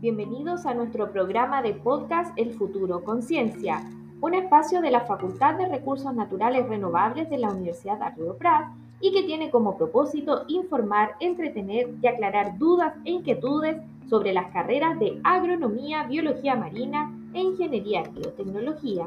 Bienvenidos 0.00 0.64
a 0.64 0.72
nuestro 0.72 1.12
programa 1.12 1.60
de 1.60 1.74
podcast 1.74 2.32
El 2.38 2.54
futuro 2.54 3.04
Conciencia, 3.04 3.84
un 4.22 4.32
espacio 4.32 4.80
de 4.80 4.90
la 4.90 5.02
Facultad 5.02 5.56
de 5.56 5.68
Recursos 5.68 6.14
Naturales 6.14 6.66
Renovables 6.66 7.28
de 7.28 7.36
la 7.36 7.50
Universidad 7.50 8.00
Arturo 8.02 8.38
Prat 8.38 8.70
y 9.02 9.12
que 9.12 9.24
tiene 9.24 9.50
como 9.50 9.76
propósito 9.76 10.46
informar, 10.48 11.16
entretener 11.20 11.90
y 12.00 12.06
aclarar 12.06 12.56
dudas 12.56 12.94
e 13.04 13.10
inquietudes 13.10 13.76
sobre 14.08 14.32
las 14.32 14.50
carreras 14.52 14.98
de 14.98 15.20
agronomía, 15.22 16.04
biología 16.04 16.56
marina 16.56 17.14
e 17.34 17.42
ingeniería 17.42 18.02
y 18.16 18.20
biotecnología. 18.20 19.06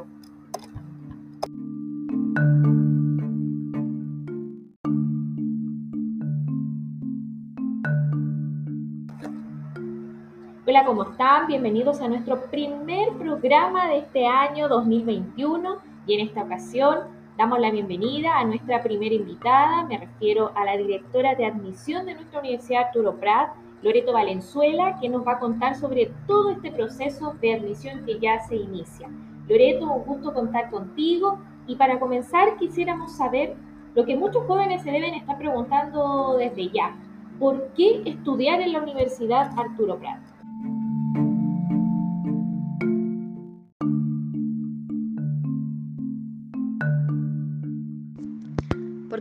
Hola, 10.74 10.86
¿cómo 10.86 11.04
están? 11.04 11.46
Bienvenidos 11.46 12.00
a 12.00 12.08
nuestro 12.08 12.50
primer 12.50 13.12
programa 13.12 13.86
de 13.90 13.98
este 13.98 14.26
año 14.26 14.66
2021 14.68 15.76
y 16.04 16.14
en 16.14 16.26
esta 16.26 16.42
ocasión 16.42 16.98
damos 17.38 17.60
la 17.60 17.70
bienvenida 17.70 18.36
a 18.36 18.44
nuestra 18.44 18.82
primera 18.82 19.14
invitada, 19.14 19.84
me 19.84 19.98
refiero 19.98 20.50
a 20.56 20.64
la 20.64 20.76
directora 20.76 21.36
de 21.36 21.46
admisión 21.46 22.06
de 22.06 22.14
nuestra 22.14 22.40
Universidad 22.40 22.86
Arturo 22.86 23.14
Prat, 23.20 23.50
Loreto 23.82 24.12
Valenzuela, 24.12 24.98
que 25.00 25.08
nos 25.08 25.24
va 25.24 25.34
a 25.34 25.38
contar 25.38 25.76
sobre 25.76 26.12
todo 26.26 26.50
este 26.50 26.72
proceso 26.72 27.36
de 27.40 27.54
admisión 27.54 28.04
que 28.04 28.18
ya 28.18 28.40
se 28.40 28.56
inicia. 28.56 29.08
Loreto, 29.48 29.88
un 29.88 30.02
gusto 30.02 30.34
contar 30.34 30.70
contigo 30.70 31.38
y 31.68 31.76
para 31.76 32.00
comenzar 32.00 32.56
quisiéramos 32.56 33.16
saber 33.16 33.54
lo 33.94 34.04
que 34.04 34.16
muchos 34.16 34.44
jóvenes 34.48 34.82
se 34.82 34.90
deben 34.90 35.14
estar 35.14 35.38
preguntando 35.38 36.34
desde 36.36 36.68
ya. 36.70 36.96
¿Por 37.38 37.68
qué 37.76 38.02
estudiar 38.06 38.60
en 38.60 38.72
la 38.72 38.82
Universidad 38.82 39.56
Arturo 39.56 40.00
Prat? 40.00 40.33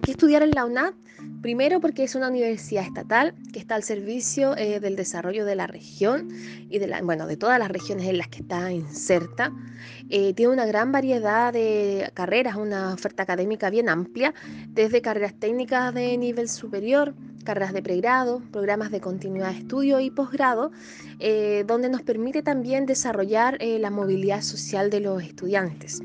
Qué 0.04 0.12
estudiar 0.12 0.44
en 0.44 0.52
la 0.52 0.66
UNAD? 0.66 0.94
Primero 1.42 1.80
porque 1.80 2.04
es 2.04 2.16
una 2.16 2.28
universidad 2.28 2.84
estatal 2.84 3.34
que 3.54 3.60
está 3.60 3.76
al 3.76 3.84
servicio 3.84 4.56
eh, 4.58 4.82
del 4.82 4.98
desarrollo 4.98 5.46
de 5.46 5.56
la 5.56 5.66
región 5.66 6.28
y 6.70 6.80
de, 6.80 6.88
la, 6.88 7.02
bueno, 7.02 7.26
de 7.26 7.38
todas 7.38 7.58
las 7.58 7.70
regiones 7.70 8.08
en 8.08 8.18
las 8.18 8.28
que 8.28 8.40
está 8.40 8.72
inserta. 8.72 9.54
Eh, 10.10 10.34
tiene 10.34 10.52
una 10.52 10.66
gran 10.66 10.92
variedad 10.92 11.54
de 11.54 12.12
carreras, 12.14 12.58
una 12.58 12.94
oferta 12.94 13.24
académica 13.24 13.70
bien 13.70 13.88
amplia, 13.88 14.34
desde 14.68 15.02
carreras 15.02 15.34
técnicas 15.40 15.94
de 15.94 16.18
nivel 16.18 16.50
superior, 16.50 17.14
carreras 17.46 17.72
de 17.72 17.82
pregrado, 17.82 18.42
programas 18.52 18.92
de 18.92 19.00
continuidad 19.00 19.52
de 19.52 19.60
estudio 19.60 20.02
y 20.02 20.12
posgrado, 20.12 20.72
eh, 21.20 21.64
donde 21.66 21.88
nos 21.88 22.02
permite 22.02 22.42
también 22.42 22.86
desarrollar 22.86 23.58
la 23.62 23.90
movilidad 23.90 24.42
social 24.42 24.90
de 24.90 25.00
los 25.00 25.24
estudiantes. 25.24 26.02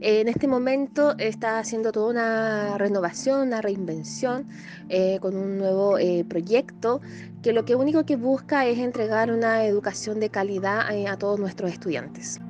En 0.00 0.28
este 0.28 0.46
momento 0.46 1.16
está 1.18 1.58
haciendo 1.58 1.90
toda 1.90 2.10
una 2.10 2.78
renovación, 2.78 3.48
una 3.48 3.60
reinvención 3.60 4.46
eh, 4.88 5.18
con 5.20 5.34
un 5.34 5.58
nuevo 5.58 5.98
eh, 5.98 6.24
proyecto 6.24 7.00
que 7.42 7.52
lo 7.52 7.64
que 7.64 7.74
único 7.74 8.04
que 8.04 8.14
busca 8.14 8.64
es 8.64 8.78
entregar 8.78 9.32
una 9.32 9.64
educación 9.64 10.20
de 10.20 10.30
calidad 10.30 10.88
eh, 10.94 11.08
a 11.08 11.16
todos 11.16 11.40
nuestros 11.40 11.72
estudiantes. 11.72 12.40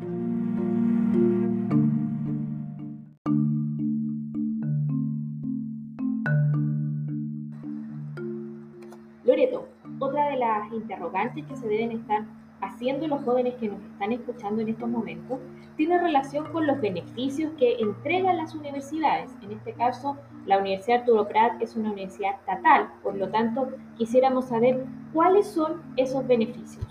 Loreto, 9.25 9.67
otra 10.01 10.29
de 10.29 10.37
las 10.37 10.71
interrogantes 10.71 11.47
que 11.47 11.57
se 11.57 11.67
deben 11.67 11.93
estar 11.93 12.25
haciendo 12.61 13.07
los 13.07 13.23
jóvenes 13.25 13.55
que 13.55 13.69
nos 13.69 13.83
están 13.83 14.13
escuchando 14.13 14.63
en 14.63 14.69
estos 14.69 14.89
momentos 14.89 15.39
tiene 15.77 15.99
relación 15.99 16.51
con 16.53 16.67
los 16.67 16.81
beneficios 16.81 17.53
que 17.59 17.77
entregan 17.79 18.37
las 18.37 18.55
universidades. 18.55 19.31
En 19.43 19.53
este 19.53 19.73
caso, 19.75 20.17
la 20.47 20.59
Universidad 20.59 21.01
Arturo 21.01 21.29
Prat 21.29 21.61
es 21.63 21.77
una 21.77 21.93
universidad 21.93 22.35
estatal, 22.35 22.91
por 23.03 23.17
lo 23.17 23.29
tanto, 23.29 23.69
quisiéramos 23.97 24.47
saber 24.47 24.85
cuáles 25.13 25.47
son 25.47 25.83
esos 25.97 26.27
beneficios. 26.27 26.85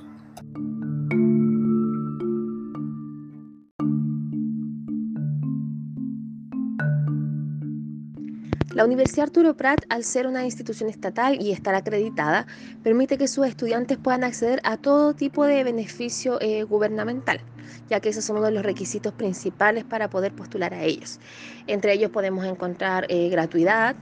La 8.78 8.86
Universidad 8.86 9.24
Arturo 9.24 9.58
Prat, 9.58 9.86
al 9.90 10.04
ser 10.04 10.28
una 10.28 10.46
institución 10.46 10.88
estatal 10.88 11.42
y 11.42 11.52
estar 11.52 11.74
acreditada, 11.74 12.46
permite 12.84 13.18
que 13.18 13.28
sus 13.28 13.48
estudiantes 13.48 13.98
puedan 13.98 14.24
acceder 14.24 14.62
a 14.64 14.78
todo 14.78 15.16
tipo 15.16 15.46
de 15.46 15.64
beneficio 15.64 16.40
eh, 16.42 16.62
gubernamental, 16.62 17.42
ya 17.90 18.02
que 18.02 18.10
esos 18.10 18.24
son 18.24 18.38
uno 18.38 18.46
de 18.46 18.52
los 18.52 18.62
requisitos 18.62 19.16
principales 19.16 19.84
para 19.84 20.12
poder 20.12 20.36
postular 20.36 20.76
a 20.76 20.84
ellos. 20.84 21.20
Entre 21.66 21.92
ellos 21.92 22.12
podemos 22.12 22.46
encontrar 22.46 23.08
eh, 23.10 23.30
gratuidad, 23.30 23.96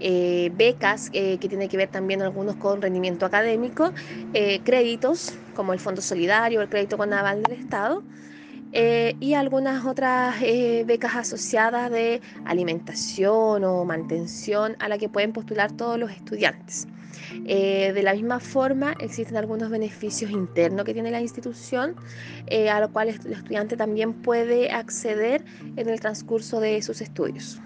eh, 0.00 0.50
becas 0.54 1.10
que 1.10 1.36
tienen 1.38 1.68
que 1.68 1.76
ver 1.76 1.90
también 1.90 2.22
algunos 2.22 2.56
con 2.56 2.80
rendimiento 2.80 3.26
académico, 3.26 3.92
créditos 4.64 5.40
como 5.52 5.74
el 5.74 5.78
Fondo 5.78 6.00
Solidario, 6.00 6.62
el 6.62 6.70
crédito 6.70 6.96
con 6.96 7.12
aval 7.12 7.42
del 7.42 7.58
Estado, 7.58 8.06
eh, 8.72 9.16
y 9.20 9.34
algunas 9.34 9.84
otras 9.84 10.36
eh, 10.42 10.84
becas 10.86 11.14
asociadas 11.14 11.90
de 11.90 12.22
alimentación 12.46 13.64
o 13.64 13.84
mantención 13.84 14.76
a 14.78 14.88
la 14.88 14.96
que 14.98 15.08
pueden 15.08 15.32
postular 15.32 15.72
todos 15.72 15.98
los 15.98 16.10
estudiantes. 16.10 16.88
Eh, 17.46 17.92
de 17.94 18.02
la 18.02 18.14
misma 18.14 18.40
forma, 18.40 18.94
existen 19.00 19.36
algunos 19.36 19.70
beneficios 19.70 20.30
internos 20.30 20.84
que 20.84 20.94
tiene 20.94 21.10
la 21.10 21.20
institución, 21.20 21.96
a 22.70 22.80
los 22.80 22.90
cuales 22.90 23.24
el 23.24 23.32
estudiante 23.32 23.76
también 23.76 24.12
puede 24.14 24.70
acceder 24.70 25.44
en 25.76 25.88
el 25.88 26.00
transcurso 26.00 26.60
de 26.60 26.80
sus 26.82 27.00
estudios. 27.00 27.60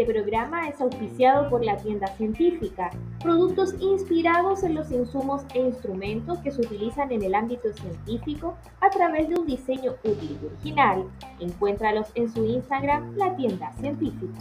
Este 0.00 0.14
programa 0.14 0.66
es 0.66 0.80
auspiciado 0.80 1.50
por 1.50 1.62
la 1.62 1.76
tienda 1.76 2.06
científica, 2.16 2.88
productos 3.22 3.74
inspirados 3.80 4.62
en 4.62 4.74
los 4.74 4.90
insumos 4.90 5.42
e 5.54 5.58
instrumentos 5.58 6.38
que 6.38 6.50
se 6.50 6.62
utilizan 6.62 7.12
en 7.12 7.22
el 7.22 7.34
ámbito 7.34 7.70
científico 7.74 8.56
a 8.80 8.88
través 8.88 9.28
de 9.28 9.34
un 9.34 9.46
diseño 9.46 9.96
útil 10.02 10.38
y 10.42 10.46
original. 10.46 11.04
Encuéntralos 11.38 12.08
en 12.14 12.32
su 12.32 12.46
Instagram, 12.46 13.14
la 13.18 13.36
tienda 13.36 13.72
científica. 13.74 14.40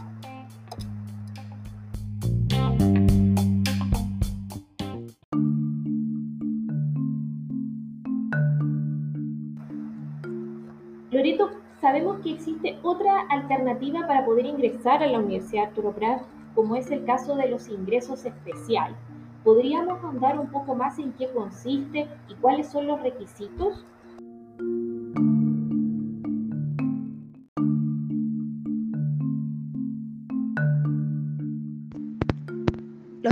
Loreto, 11.11 11.49
sabemos 11.81 12.19
que 12.21 12.31
existe 12.33 12.77
otra 12.83 13.21
alternativa 13.29 14.05
para 14.07 14.25
poder 14.25 14.45
ingresar 14.45 15.01
a 15.01 15.07
la 15.07 15.19
Universidad 15.19 15.65
Arturo 15.65 15.91
Prat, 15.91 16.21
como 16.55 16.75
es 16.75 16.91
el 16.91 17.05
caso 17.05 17.35
de 17.35 17.49
los 17.49 17.69
ingresos 17.69 18.25
especiales. 18.25 18.97
¿Podríamos 19.43 20.03
ahondar 20.03 20.37
un 20.37 20.47
poco 20.47 20.75
más 20.75 20.99
en 20.99 21.13
qué 21.13 21.29
consiste 21.29 22.07
y 22.27 22.35
cuáles 22.35 22.69
son 22.69 22.87
los 22.87 23.01
requisitos? 23.01 23.85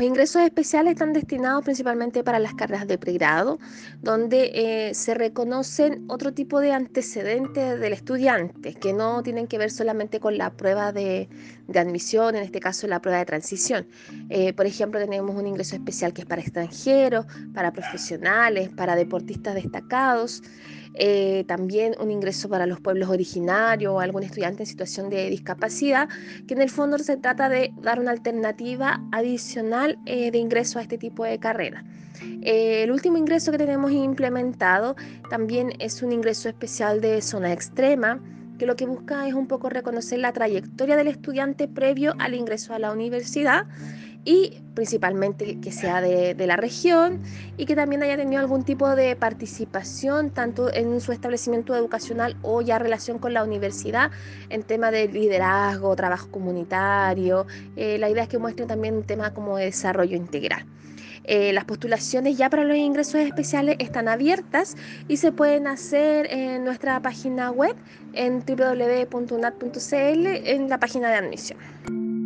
Ingresos 0.08 0.42
especiales 0.42 0.94
están 0.94 1.14
destinados 1.14 1.64
principalmente 1.64 2.24
para 2.24 2.40
las 2.40 2.54
carreras 2.54 2.88
de 2.88 2.98
pregrado, 2.98 3.60
donde 4.02 4.52
eh, 4.54 4.94
se 4.94 5.14
reconocen 5.14 6.06
otro 6.08 6.34
tipo 6.34 6.60
de 6.60 6.72
antecedentes 6.72 7.80
del 7.80 7.94
estudiante, 7.94 8.74
que 8.74 8.94
no 8.94 9.22
tienen 9.24 9.48
que 9.48 9.58
ver 9.58 9.70
solamente 9.70 10.20
con 10.20 10.38
la 10.38 10.52
prueba 10.52 10.92
de, 10.92 11.30
admisión, 11.76 12.36
en 12.36 12.44
este 12.44 12.60
caso 12.60 12.88
la 12.88 13.02
prueba 13.02 13.20
de 13.20 13.26
transición. 13.26 13.88
Eh, 14.30 14.54
por 14.54 14.66
ejemplo, 14.66 15.00
tenemos 15.00 15.36
un 15.36 15.46
ingreso 15.46 15.76
especial 15.76 16.14
que 16.14 16.22
es 16.22 16.28
para 16.28 16.42
extranjeros, 16.42 17.26
para 17.54 17.72
profesionales, 17.72 18.70
para 18.70 18.96
deportistas 18.96 19.56
destacados. 19.56 20.42
Eh, 21.00 21.44
también 21.48 21.96
un 22.00 22.10
ingreso 22.10 22.50
para 22.50 22.66
los 22.66 22.80
pueblos 22.80 23.10
originarios 23.10 23.94
o 23.94 24.00
algún 24.00 24.24
estudiante 24.24 24.64
en 24.64 24.68
situación 24.68 25.10
de 25.12 25.30
discapacidad, 25.30 26.10
que 26.48 26.56
en 26.56 26.62
el 26.62 26.72
fondo 26.72 26.98
se 26.98 27.18
trata 27.18 27.50
de 27.50 27.72
dar 27.82 28.00
una 28.00 28.12
alternativa 28.12 29.02
adicional 29.12 30.00
eh, 30.06 30.32
de 30.32 30.38
ingreso 30.40 30.80
a 30.80 30.82
este 30.82 30.98
tipo 30.98 31.24
de 31.24 31.38
carrera. 31.38 31.84
Eh, 32.42 32.84
el 32.84 32.92
último 32.92 33.18
ingreso 33.18 33.52
que 33.52 33.60
tenemos 33.60 33.92
implementado 33.92 34.96
también 35.30 35.74
es 35.78 36.02
un 36.02 36.12
ingreso 36.12 36.50
especial 36.50 37.00
de 37.00 37.22
zona 37.22 37.54
extrema 37.54 38.20
que 38.58 38.66
lo 38.66 38.76
que 38.76 38.88
busca 38.88 39.28
es 39.28 39.36
un 39.36 39.48
poco 39.48 39.70
reconocer 39.70 40.18
la 40.18 40.34
trayectoria 40.34 40.96
del 40.96 41.10
estudiante 41.10 41.68
previo 41.68 42.16
al 42.18 42.34
ingreso 42.34 42.74
a 42.74 42.80
la 42.80 42.92
universidad 42.92 43.68
y 44.28 44.62
principalmente 44.74 45.58
que 45.62 45.72
sea 45.72 46.02
de, 46.02 46.36
de, 46.36 46.48
la 46.48 46.58
región 46.58 47.22
y 47.56 47.66
que 47.66 47.78
también 47.78 48.04
haya 48.04 48.18
tenido 48.18 48.42
algún 48.42 48.66
tipo 48.66 48.94
de 48.94 49.16
participación 49.16 50.32
tanto 50.32 50.72
en 50.74 51.00
su 51.00 51.14
establecimiento 51.14 51.74
educacional 51.74 52.36
o 52.42 52.62
ya 52.62 52.78
relación 52.78 53.20
con 53.20 53.34
la 53.34 53.42
universidad 53.46 54.12
en 54.50 54.64
tema 54.64 54.92
de 54.92 55.08
liderazgo, 55.08 55.96
trabajo 55.96 56.30
comunitario. 56.30 57.48
Eh, 57.78 57.98
la 58.00 58.10
idea 58.10 58.24
es 58.24 58.30
que 58.30 58.38
muestren 58.38 58.68
también 58.68 58.96
un 58.96 59.04
tema 59.04 59.34
como 59.34 59.56
de 59.56 59.64
desarrollo 59.64 60.18
integral. 60.18 60.66
Eh, 61.24 61.54
las 61.54 61.64
postulaciones 61.64 62.38
ya 62.38 62.50
para 62.50 62.66
los 62.66 62.76
ingresos 62.76 63.16
especiales 63.16 63.78
están 63.80 64.10
abiertas 64.10 64.76
y 65.08 65.16
se 65.16 65.32
pueden 65.32 65.68
hacer 65.68 66.28
en 66.34 66.66
nuestra 66.66 67.02
página 67.02 67.50
web 67.52 67.78
en 68.12 68.44
www.unat.cl 68.46 69.88
en 69.94 70.70
la 70.70 70.80
página 70.80 71.10
de 71.10 71.16
admisión. 71.16 72.17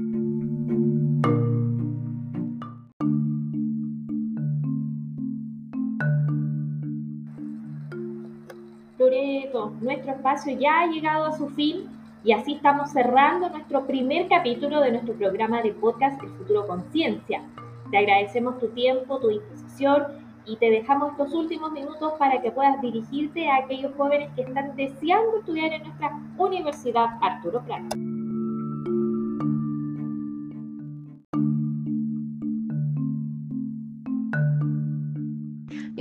Nuestro 9.82 10.14
espacio 10.14 10.58
ya 10.58 10.82
ha 10.82 10.88
llegado 10.88 11.26
a 11.26 11.38
su 11.38 11.50
fin 11.50 11.90
y 12.24 12.32
así 12.32 12.54
estamos 12.54 12.92
cerrando 12.92 13.50
nuestro 13.50 13.86
primer 13.86 14.28
capítulo 14.30 14.80
de 14.80 14.92
nuestro 14.92 15.14
programa 15.16 15.62
de 15.62 15.74
podcast 15.74 16.22
El 16.24 16.30
futuro 16.30 16.68
conciencia. 16.68 17.42
Te 17.90 17.98
agradecemos 17.98 18.60
tu 18.60 18.70
tiempo, 18.70 19.20
tu 19.20 19.30
disposición 19.30 20.04
y 20.46 20.56
te 20.58 20.70
dejamos 20.70 21.12
estos 21.12 21.34
últimos 21.34 21.72
minutos 21.72 22.14
para 22.18 22.42
que 22.42 22.52
puedas 22.52 22.82
dirigirte 22.82 23.50
a 23.50 23.58
aquellos 23.58 23.94
jóvenes 23.98 24.30
que 24.36 24.44
están 24.44 24.76
deseando 24.76 25.40
estudiar 25.40 25.74
en 25.74 25.84
nuestra 25.84 26.18
Universidad 26.38 27.08
Arturo 27.22 27.62
Prat. 27.66 28.21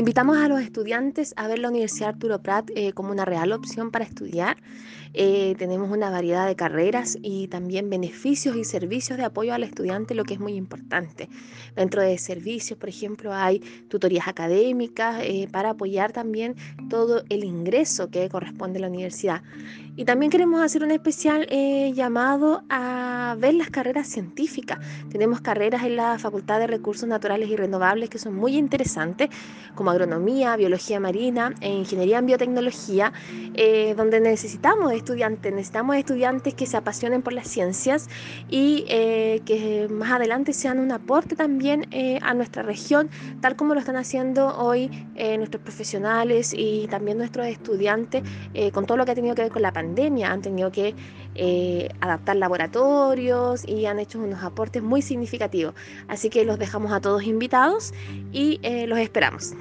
Invitamos 0.00 0.38
a 0.38 0.48
los 0.48 0.62
estudiantes 0.62 1.34
a 1.36 1.46
ver 1.46 1.58
la 1.58 1.68
Universidad 1.68 2.08
Arturo 2.08 2.40
Prat 2.40 2.70
eh, 2.74 2.94
como 2.94 3.10
una 3.10 3.26
real 3.26 3.52
opción 3.52 3.90
para 3.90 4.02
estudiar. 4.02 4.56
Eh, 5.12 5.54
tenemos 5.58 5.90
una 5.90 6.08
variedad 6.08 6.46
de 6.46 6.56
carreras 6.56 7.18
y 7.20 7.48
también 7.48 7.90
beneficios 7.90 8.56
y 8.56 8.64
servicios 8.64 9.18
de 9.18 9.26
apoyo 9.26 9.52
al 9.52 9.62
estudiante, 9.62 10.14
lo 10.14 10.24
que 10.24 10.32
es 10.32 10.40
muy 10.40 10.54
importante. 10.54 11.28
Dentro 11.76 12.00
de 12.00 12.16
servicios, 12.16 12.78
por 12.78 12.88
ejemplo, 12.88 13.34
hay 13.34 13.58
tutorías 13.90 14.26
académicas 14.26 15.20
eh, 15.22 15.48
para 15.52 15.70
apoyar 15.70 16.12
también 16.12 16.56
todo 16.88 17.22
el 17.28 17.44
ingreso 17.44 18.08
que 18.08 18.26
corresponde 18.30 18.78
a 18.78 18.80
la 18.80 18.88
universidad. 18.88 19.42
Y 20.00 20.06
también 20.06 20.30
queremos 20.30 20.62
hacer 20.62 20.82
un 20.82 20.92
especial 20.92 21.46
llamado 21.94 22.62
a 22.70 23.36
ver 23.38 23.52
las 23.52 23.68
carreras 23.68 24.08
científicas. 24.08 24.78
Tenemos 25.10 25.42
carreras 25.42 25.84
en 25.84 25.96
la 25.96 26.18
Facultad 26.18 26.58
de 26.58 26.66
Recursos 26.66 27.06
Naturales 27.06 27.50
y 27.50 27.54
Renovables 27.54 28.08
que 28.08 28.18
son 28.18 28.34
muy 28.34 28.56
interesantes, 28.56 29.28
como 29.74 29.90
agronomía, 29.90 30.56
biología 30.56 31.00
marina 31.00 31.52
e 31.60 31.68
ingeniería 31.68 32.18
en 32.18 32.24
biotecnología, 32.24 33.12
eh, 33.52 33.92
donde 33.94 34.20
necesitamos 34.20 34.90
estudiantes, 34.94 35.52
necesitamos 35.52 35.96
estudiantes 35.96 36.54
que 36.54 36.64
se 36.64 36.78
apasionen 36.78 37.20
por 37.20 37.34
las 37.34 37.46
ciencias 37.46 38.08
y 38.48 38.86
eh, 38.88 39.42
que 39.44 39.86
más 39.90 40.12
adelante 40.12 40.54
sean 40.54 40.78
un 40.78 40.92
aporte 40.92 41.36
también 41.36 41.86
eh, 41.90 42.18
a 42.22 42.32
nuestra 42.32 42.62
región, 42.62 43.10
tal 43.42 43.54
como 43.54 43.74
lo 43.74 43.80
están 43.80 43.96
haciendo 43.96 44.56
hoy 44.56 44.90
nuestros 45.36 45.62
profesionales 45.62 46.54
y 46.56 46.86
también 46.88 47.18
nuestros 47.18 47.46
estudiantes 47.46 48.22
con 48.72 48.86
todo 48.86 48.96
lo 48.96 49.04
que 49.04 49.12
ha 49.12 49.14
tenido 49.14 49.34
que 49.34 49.42
ver 49.42 49.52
con 49.52 49.60
la 49.60 49.70
pandemia. 49.70 49.89
Han 49.98 50.42
tenido 50.42 50.70
que 50.72 50.94
adaptar 52.00 52.36
laboratorios 52.36 53.66
y 53.66 53.86
han 53.86 53.98
hecho 53.98 54.18
unos 54.18 54.42
aportes 54.42 54.82
muy 54.82 55.02
significativos. 55.02 55.74
Así 56.08 56.30
que 56.30 56.44
los 56.44 56.58
dejamos 56.58 56.92
a 56.92 57.00
todos 57.00 57.22
invitados 57.24 57.92
y 58.32 58.60
los 58.86 58.98
esperamos. 58.98 59.54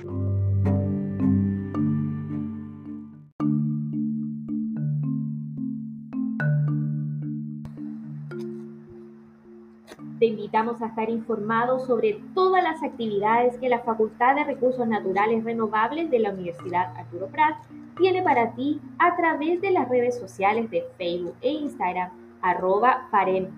Te 10.19 10.25
invitamos 10.25 10.81
a 10.81 10.87
estar 10.87 11.09
informado 11.09 11.79
sobre 11.79 12.21
todas 12.35 12.61
las 12.61 12.83
actividades 12.83 13.57
que 13.57 13.69
la 13.69 13.79
Facultad 13.79 14.35
de 14.35 14.43
Recursos 14.43 14.85
Naturales 14.85 15.45
Renovables 15.45 16.11
de 16.11 16.19
la 16.19 16.31
Universidad 16.31 16.93
Arturo 16.97 17.27
Prat 17.27 17.55
tiene 17.99 18.23
para 18.23 18.51
ti 18.55 18.79
a 18.97 19.15
través 19.15 19.61
de 19.61 19.71
las 19.71 19.87
redes 19.87 20.17
sociales 20.17 20.71
de 20.71 20.83
Facebook 20.97 21.35
e 21.41 21.51
Instagram, 21.51 22.09
arroba 22.41 23.07
Faren 23.11 23.49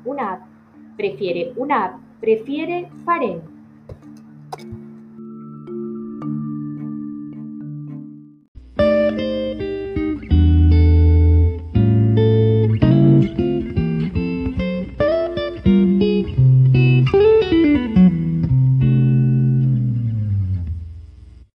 Prefiere 0.97 1.53
UNAP, 1.55 1.93
prefiere 2.19 2.89
Faren. 3.05 3.50